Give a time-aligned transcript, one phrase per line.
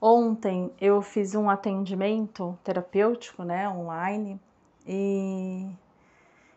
[0.00, 4.40] Ontem eu fiz um atendimento terapêutico, né, online,
[4.86, 5.68] e,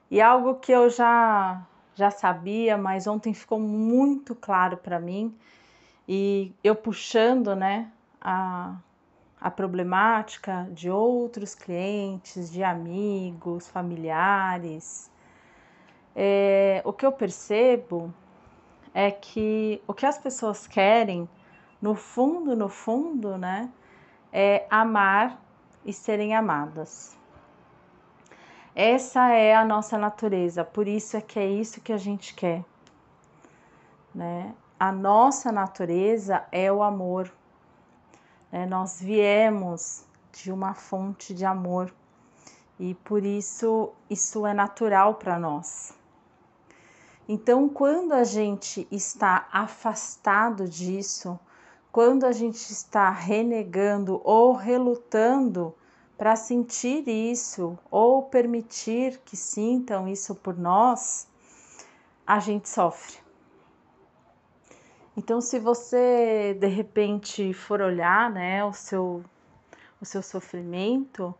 [0.09, 1.61] e algo que eu já,
[1.93, 5.35] já sabia, mas ontem ficou muito claro para mim,
[6.07, 8.77] e eu puxando, né, a,
[9.41, 15.11] a problemática de outros clientes, de amigos, familiares,
[16.15, 18.13] é, o que eu percebo
[18.93, 21.27] é que o que as pessoas querem
[21.83, 23.69] no fundo, no fundo, né,
[24.31, 25.37] é amar
[25.83, 27.17] e serem amadas.
[28.73, 32.63] Essa é a nossa natureza, por isso é que é isso que a gente quer,
[34.15, 34.55] né?
[34.79, 37.29] A nossa natureza é o amor.
[38.49, 38.65] Né?
[38.65, 41.93] Nós viemos de uma fonte de amor
[42.79, 45.93] e por isso isso é natural para nós.
[47.27, 51.37] Então, quando a gente está afastado disso,
[51.93, 55.75] quando a gente está renegando ou relutando
[56.17, 61.27] para sentir isso ou permitir que sintam isso por nós,
[62.25, 63.19] a gente sofre.
[65.15, 69.23] Então, se você de repente for olhar, né, o seu
[70.01, 71.33] o seu sofrimento,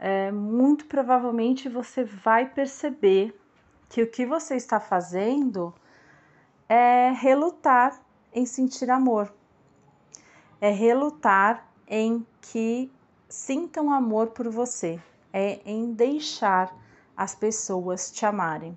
[0.00, 3.40] é, muito provavelmente você vai perceber
[3.88, 5.72] que o que você está fazendo
[6.68, 7.98] é relutar
[8.34, 9.32] em sentir amor
[10.60, 12.90] é relutar em que
[13.28, 15.00] sintam amor por você,
[15.32, 16.74] é em deixar
[17.16, 18.76] as pessoas te amarem.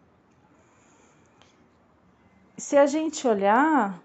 [2.58, 4.02] Se a gente olhar,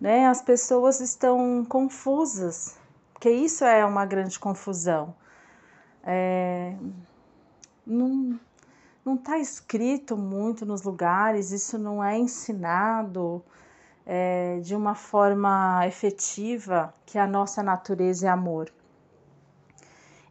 [0.00, 2.76] né, as pessoas estão confusas,
[3.12, 5.14] porque isso é uma grande confusão.
[6.02, 6.74] É,
[7.86, 8.38] não
[9.04, 13.42] não está escrito muito nos lugares, isso não é ensinado
[14.06, 18.72] é, de uma forma efetiva que a nossa natureza é amor.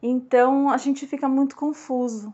[0.02, 2.34] Então a gente fica muito confuso,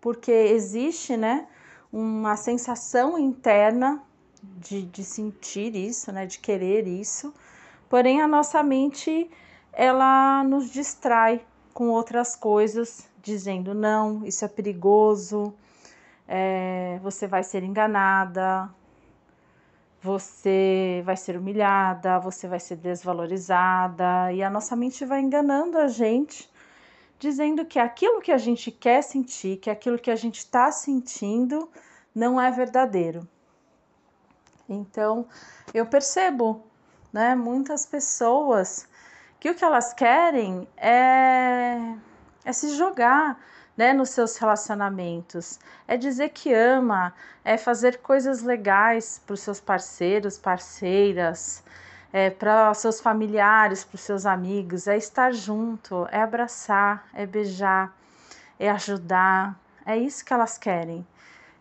[0.00, 1.46] porque existe né,
[1.92, 4.02] uma sensação interna
[4.42, 7.32] de, de sentir isso, né, de querer isso,
[7.88, 9.30] porém a nossa mente
[9.72, 15.54] ela nos distrai com outras coisas, dizendo não, isso é perigoso,
[16.26, 18.70] é, você vai ser enganada,
[20.04, 25.88] você vai ser humilhada, você vai ser desvalorizada, e a nossa mente vai enganando a
[25.88, 26.52] gente,
[27.18, 31.70] dizendo que aquilo que a gente quer sentir, que aquilo que a gente está sentindo,
[32.14, 33.26] não é verdadeiro.
[34.68, 35.26] Então,
[35.72, 36.62] eu percebo,
[37.10, 38.86] né, muitas pessoas
[39.40, 41.78] que o que elas querem é,
[42.44, 43.42] é se jogar
[43.76, 45.58] né, nos seus relacionamentos.
[45.86, 47.12] É dizer que ama,
[47.44, 51.62] é fazer coisas legais para os seus parceiros, parceiras,
[52.12, 57.26] é, para os seus familiares, para os seus amigos, é estar junto, é abraçar, é
[57.26, 57.92] beijar,
[58.58, 59.58] é ajudar.
[59.84, 61.06] É isso que elas querem.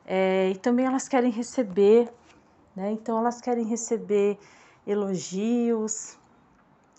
[0.06, 2.12] É, e também elas querem receber,
[2.75, 2.91] né?
[2.91, 4.38] Então elas querem receber
[4.85, 6.18] elogios,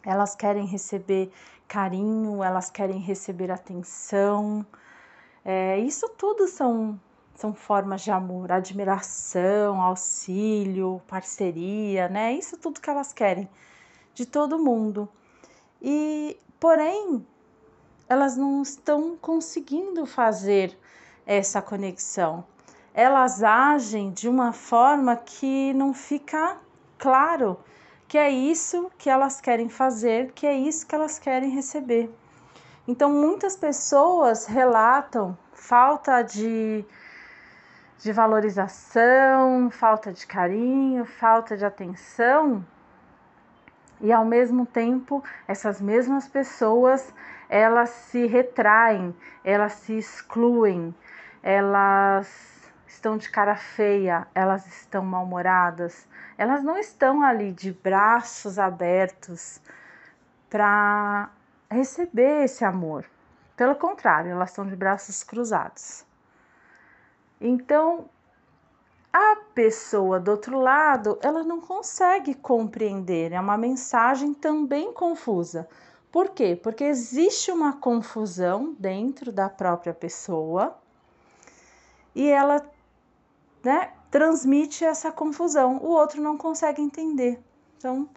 [0.04, 1.30] elas querem receber
[1.68, 4.66] carinho, elas querem receber atenção.
[5.44, 6.98] É, isso tudo são,
[7.34, 12.32] são formas de amor, admiração, auxílio, parceria, né?
[12.32, 13.48] Isso tudo que elas querem
[14.14, 15.08] de todo mundo.
[15.82, 17.26] E, porém,
[18.08, 20.78] elas não estão conseguindo fazer
[21.26, 22.44] essa conexão.
[22.94, 26.58] Elas agem de uma forma que não fica
[26.96, 27.58] claro
[28.06, 32.10] que é isso que elas querem fazer, que é isso que elas querem receber.
[32.86, 36.84] Então, muitas pessoas relatam falta de,
[37.98, 42.64] de valorização, falta de carinho, falta de atenção,
[44.00, 47.14] e ao mesmo tempo, essas mesmas pessoas
[47.48, 50.94] elas se retraem, elas se excluem,
[51.42, 56.06] elas estão de cara feia, elas estão mal-humoradas,
[56.36, 59.60] elas não estão ali de braços abertos
[60.50, 61.30] para
[61.70, 63.04] receber esse amor.
[63.56, 66.04] Pelo contrário, elas estão de braços cruzados.
[67.40, 68.08] Então,
[69.12, 75.68] a pessoa do outro lado, ela não consegue compreender, é uma mensagem também confusa.
[76.10, 76.58] Por quê?
[76.60, 80.76] Porque existe uma confusão dentro da própria pessoa
[82.14, 82.64] e ela
[83.64, 85.78] né, transmite essa confusão.
[85.78, 87.42] O outro não consegue entender.
[87.76, 88.08] Então,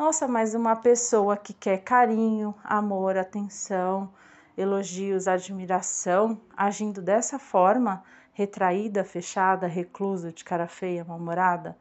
[0.00, 4.10] nossa, mas uma pessoa que quer carinho, amor, atenção,
[4.56, 8.02] elogios, admiração, agindo dessa forma,
[8.32, 11.76] retraída, fechada, reclusa, de cara feia, mal-humorada,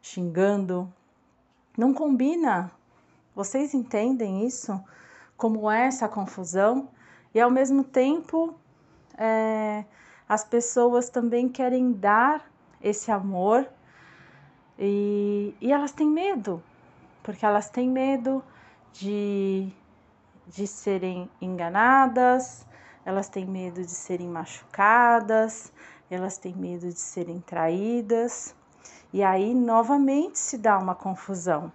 [0.00, 0.88] xingando,
[1.76, 2.70] não combina.
[3.34, 4.80] Vocês entendem isso?
[5.36, 6.88] Como é essa confusão?
[7.34, 8.54] E ao mesmo tempo,
[9.16, 9.84] é,
[10.28, 12.48] as pessoas também querem dar
[12.80, 13.68] esse amor
[14.78, 16.62] e, e elas têm medo,
[17.28, 18.42] porque elas têm medo
[18.90, 19.70] de,
[20.46, 22.66] de serem enganadas,
[23.04, 25.70] elas têm medo de serem machucadas,
[26.10, 28.56] elas têm medo de serem traídas,
[29.12, 31.70] e aí novamente se dá uma confusão.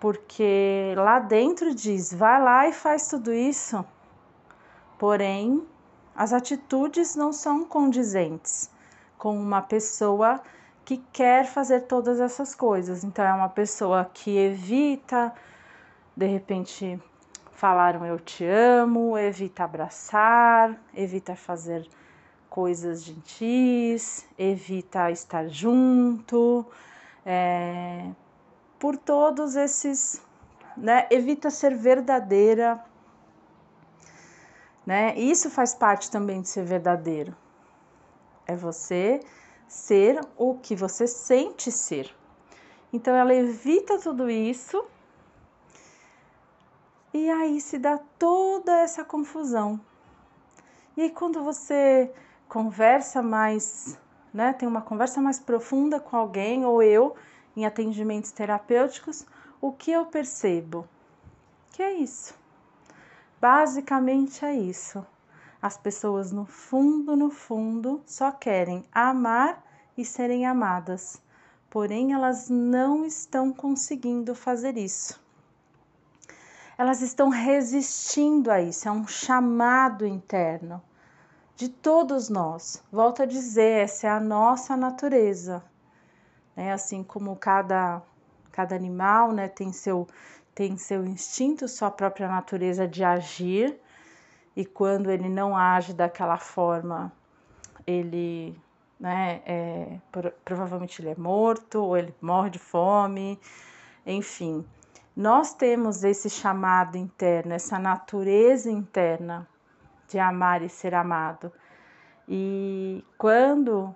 [0.00, 3.84] Porque lá dentro diz: vai lá e faz tudo isso,
[4.98, 5.68] porém
[6.16, 8.70] as atitudes não são condizentes
[9.18, 10.40] com uma pessoa
[10.84, 13.04] que quer fazer todas essas coisas.
[13.04, 15.32] Então, é uma pessoa que evita,
[16.16, 17.00] de repente,
[17.52, 21.88] falar um eu te amo, evita abraçar, evita fazer
[22.50, 26.66] coisas gentis, evita estar junto,
[27.24, 28.10] é,
[28.78, 30.20] por todos esses,
[30.76, 31.06] né?
[31.10, 32.84] Evita ser verdadeira,
[34.84, 35.14] né?
[35.16, 37.34] Isso faz parte também de ser verdadeiro.
[38.46, 39.20] É você
[39.72, 42.14] ser o que você sente ser.
[42.92, 44.84] Então ela evita tudo isso
[47.14, 49.80] e aí se dá toda essa confusão.
[50.94, 52.12] E aí quando você
[52.50, 53.98] conversa mais,
[54.32, 57.16] né, tem uma conversa mais profunda com alguém ou eu
[57.56, 59.26] em atendimentos terapêuticos,
[59.58, 60.86] o que eu percebo?
[61.72, 62.34] Que é isso.
[63.40, 65.04] Basicamente é isso.
[65.62, 69.64] As pessoas no fundo, no fundo, só querem amar
[69.96, 71.22] e serem amadas,
[71.70, 75.22] porém elas não estão conseguindo fazer isso.
[76.76, 80.82] Elas estão resistindo a isso, é um chamado interno
[81.54, 82.82] de todos nós.
[82.90, 85.62] Volto a dizer, essa é a nossa natureza.
[86.56, 86.72] Né?
[86.72, 88.02] Assim como cada,
[88.50, 90.08] cada animal né, tem, seu,
[90.54, 93.78] tem seu instinto, sua própria natureza de agir,
[94.56, 97.12] e quando ele não age daquela forma,
[97.86, 98.58] ele,
[99.00, 99.98] né, é,
[100.44, 103.40] provavelmente ele é morto ou ele morre de fome,
[104.06, 104.64] enfim.
[105.16, 109.46] Nós temos esse chamado interno, essa natureza interna
[110.08, 111.52] de amar e ser amado.
[112.28, 113.94] E quando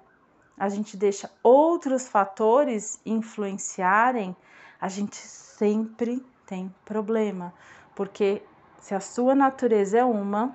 [0.58, 4.34] a gente deixa outros fatores influenciarem,
[4.80, 7.52] a gente sempre tem problema,
[7.94, 8.42] porque
[8.86, 10.54] se a sua natureza é uma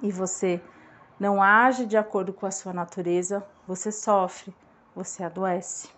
[0.00, 0.62] e você
[1.18, 4.54] não age de acordo com a sua natureza, você sofre,
[4.94, 5.88] você adoece.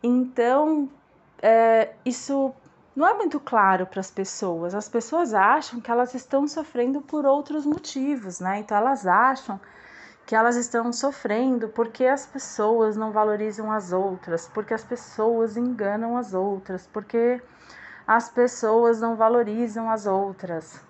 [0.00, 0.88] Então,
[1.42, 2.54] é, isso
[2.94, 4.76] não é muito claro para as pessoas.
[4.76, 8.60] As pessoas acham que elas estão sofrendo por outros motivos, né?
[8.60, 9.60] Então, elas acham
[10.24, 16.16] que elas estão sofrendo porque as pessoas não valorizam as outras, porque as pessoas enganam
[16.16, 17.42] as outras, porque
[18.10, 20.84] as pessoas não valorizam as outras.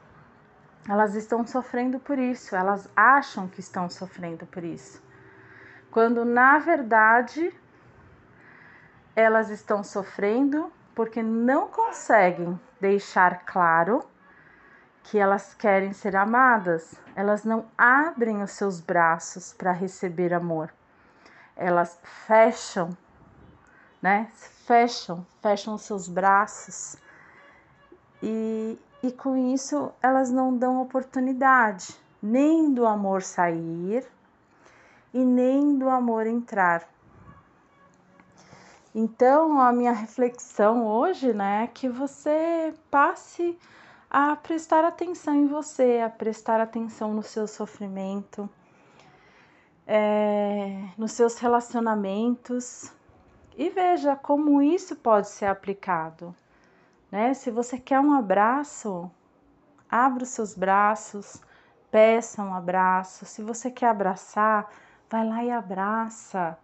[0.89, 5.03] Elas estão sofrendo por isso, elas acham que estão sofrendo por isso.
[5.91, 7.55] Quando na verdade
[9.15, 14.03] elas estão sofrendo porque não conseguem deixar claro
[15.03, 20.73] que elas querem ser amadas, elas não abrem os seus braços para receber amor.
[21.55, 22.97] Elas fecham,
[24.01, 24.31] né?
[24.65, 26.97] Fecham, fecham os seus braços
[28.23, 34.07] e, e com isso elas não dão oportunidade nem do amor sair
[35.13, 36.87] e nem do amor entrar.
[38.95, 43.57] Então, a minha reflexão hoje, né, é que você passe
[44.11, 48.51] a prestar atenção em você, a prestar atenção no seu sofrimento,
[49.87, 52.93] é, nos seus relacionamentos
[53.57, 56.35] e veja como isso pode ser aplicado
[57.11, 57.35] né?
[57.35, 59.11] Se você quer um abraço,
[59.91, 61.43] abra os seus braços,
[61.91, 63.27] peça um abraço.
[63.27, 64.71] Se você quer abraçar,
[65.09, 66.57] vai lá e abraça.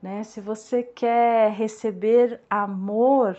[0.00, 0.24] Né?
[0.24, 3.36] Se você quer receber amor,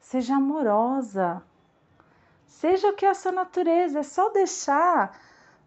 [0.00, 1.42] seja amorosa.
[2.46, 5.18] Seja o que é a sua natureza, é só deixar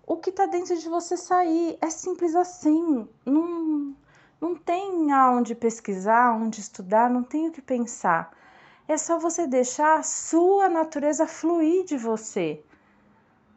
[0.06, 1.78] o que está dentro de você sair.
[1.82, 3.08] É simples assim.
[3.26, 3.94] Não,
[4.40, 8.32] não tem aonde pesquisar, onde estudar, não tem o que pensar.
[8.88, 12.64] É só você deixar a sua natureza fluir de você.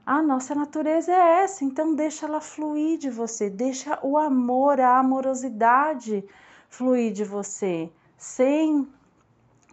[0.04, 4.98] A nossa natureza é essa, então deixa ela fluir de você, deixa o amor, a
[4.98, 6.24] amorosidade
[6.68, 8.88] fluir de você, sem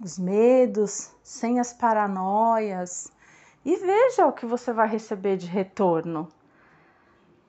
[0.03, 3.11] os medos, sem as paranoias,
[3.65, 6.27] e veja o que você vai receber de retorno.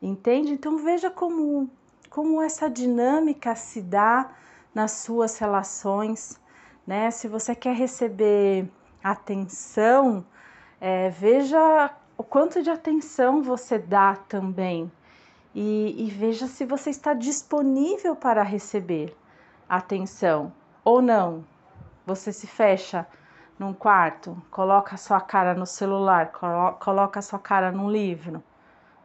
[0.00, 0.52] Entende?
[0.52, 1.70] Então veja como
[2.08, 4.30] como essa dinâmica se dá
[4.74, 6.40] nas suas relações
[6.88, 7.10] né?
[7.10, 8.66] Se você quer receber
[9.04, 10.24] atenção,
[10.80, 14.90] é, veja o quanto de atenção você dá também
[15.54, 19.14] e, e veja se você está disponível para receber
[19.68, 20.50] atenção
[20.82, 21.44] ou não.
[22.06, 23.06] Você se fecha
[23.58, 28.42] num quarto, coloca a sua cara no celular, colo coloca a sua cara num livro,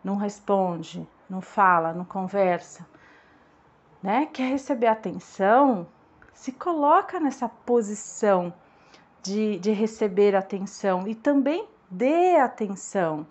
[0.02, 2.86] não responde, não fala, não conversa,
[4.02, 4.26] né?
[4.28, 5.86] Quer receber atenção?
[6.34, 8.54] Se coloca nessa posição
[9.22, 13.26] de, de receber atenção e também dê atenção.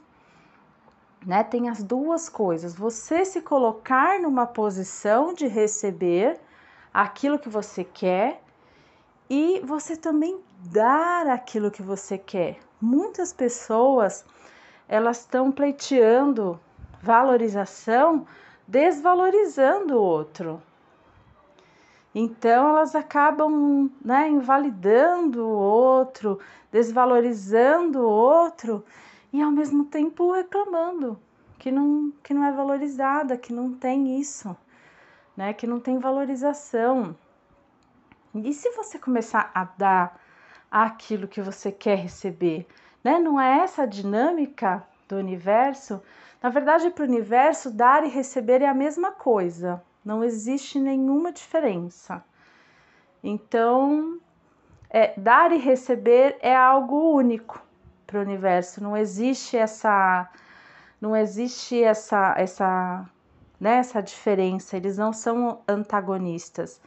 [1.25, 1.45] Né?
[1.45, 2.75] Tem as duas coisas.
[2.75, 6.41] Você se colocar numa posição de receber
[6.93, 8.43] aquilo que você quer
[9.29, 12.59] e você também dar aquilo que você quer.
[12.81, 14.25] Muitas pessoas
[14.89, 16.61] elas estão pleiteando
[17.01, 18.27] valorização,
[18.67, 20.63] desvalorizando o outro.
[22.15, 26.39] Então elas acabam né, invalidando o outro,
[26.71, 28.85] desvalorizando o outro
[29.33, 31.19] e ao mesmo tempo reclamando
[31.59, 34.55] que não, que não é valorizada, que não tem isso,
[35.37, 37.17] né, que não tem valorização.
[38.35, 40.21] E se você começar a dar
[40.71, 42.67] aquilo que você quer receber,
[43.05, 43.19] né?
[43.19, 46.03] Não é essa a dinâmica do universo?
[46.43, 51.33] Na verdade, para o universo, dar e receber é a mesma coisa, não existe nenhuma
[51.33, 52.25] diferença.
[53.23, 54.19] Então,
[54.91, 57.63] é, dar e receber é algo único
[58.07, 60.31] para o universo, não existe essa
[61.01, 63.09] não existe essa essa
[63.61, 66.81] né, essa diferença, eles não são antagonistas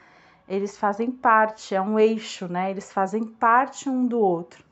[0.48, 2.70] eles fazem parte, é um eixo, né?
[2.70, 4.64] Eles fazem parte um do outro.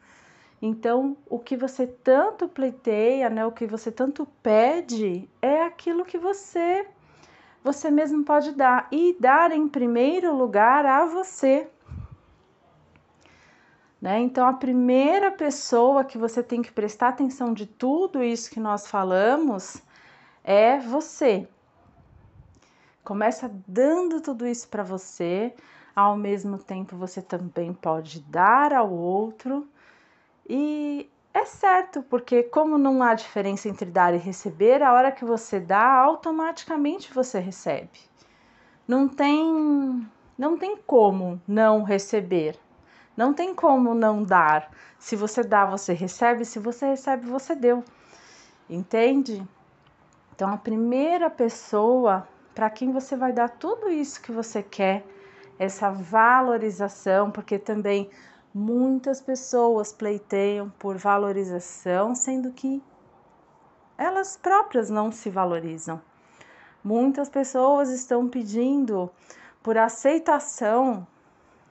[0.62, 6.18] Então, o que você tanto pleiteia, né, o que você tanto pede, é aquilo que
[6.18, 6.88] você
[7.64, 11.70] você mesmo pode dar e dar em primeiro lugar a você.
[14.02, 14.20] Né?
[14.20, 18.86] Então, a primeira pessoa que você tem que prestar atenção de tudo isso que nós
[18.86, 19.82] falamos
[20.44, 21.48] é você.
[23.02, 25.56] Começa dando tudo isso para você,
[25.96, 29.66] ao mesmo tempo você também pode dar ao outro.
[30.50, 35.26] E é certo, porque como não há diferença entre dar e receber, a hora que
[35.26, 38.00] você dá, automaticamente você recebe.
[38.88, 42.58] Não tem não tem como não receber.
[43.16, 44.72] Não tem como não dar.
[44.98, 47.84] Se você dá, você recebe, se você recebe, você deu.
[48.70, 49.46] Entende?
[50.36, 55.04] Então a primeira pessoa para quem você vai dar tudo isso que você quer,
[55.58, 58.10] essa valorização, porque também
[58.54, 62.84] muitas pessoas pleiteiam por valorização, sendo que
[63.98, 66.02] elas próprias não se valorizam.
[66.84, 69.10] Muitas pessoas estão pedindo
[69.64, 71.08] por aceitação,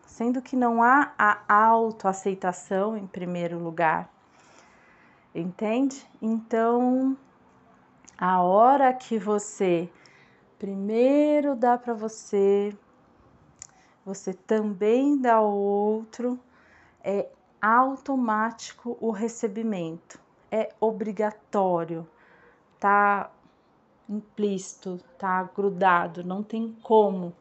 [0.07, 4.11] sendo que não há a autoaceitação em primeiro lugar.
[5.35, 6.07] Entende?
[6.21, 7.17] Então,
[8.19, 9.91] a hora que você
[10.59, 12.77] primeiro dá para você,
[14.05, 16.39] você também dá ao outro,
[17.05, 17.29] é
[17.61, 20.19] automático o recebimento,
[20.51, 22.07] é obrigatório,
[22.79, 23.31] tá
[24.09, 27.33] implícito, tá grudado, não tem como,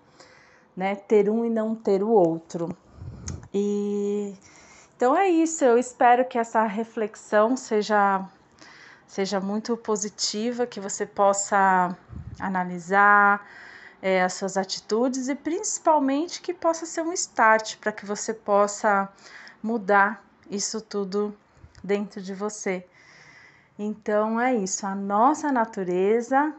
[0.75, 2.69] né, ter um e não ter o outro.
[3.53, 4.33] E
[4.95, 8.23] então é isso, eu espero que essa reflexão seja
[9.07, 11.97] seja muito positiva, que você possa
[12.39, 13.45] analisar
[14.01, 19.09] é, as suas atitudes e principalmente que possa ser um start para que você possa
[19.61, 21.35] mudar isso tudo
[21.83, 22.85] dentro de você.
[23.77, 26.53] Então é isso, a nossa natureza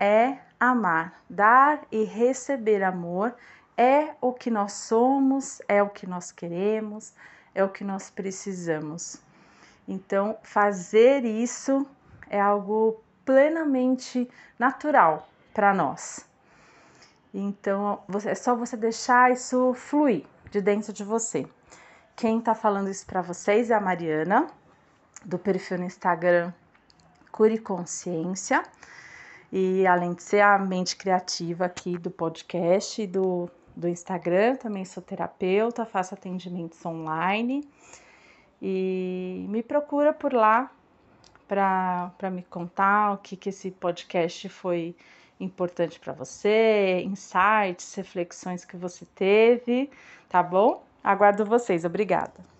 [0.00, 3.34] é amar, dar e receber amor
[3.76, 7.12] é o que nós somos, é o que nós queremos,
[7.54, 9.18] é o que nós precisamos.
[9.86, 11.86] Então, fazer isso
[12.30, 16.26] é algo plenamente natural para nós.
[17.32, 21.46] Então, é só você deixar isso fluir de dentro de você.
[22.16, 24.46] Quem está falando isso para vocês é a Mariana,
[25.24, 26.52] do perfil no Instagram
[27.32, 28.62] Cure Consciência.
[29.52, 34.84] E além de ser a mente criativa aqui do podcast e do, do Instagram, também
[34.84, 37.68] sou terapeuta, faço atendimentos online
[38.62, 40.70] e me procura por lá
[41.48, 44.96] para me contar o que, que esse podcast foi
[45.40, 49.90] importante para você, insights, reflexões que você teve,
[50.28, 50.84] tá bom?
[51.04, 52.53] Aguardo vocês, obrigada.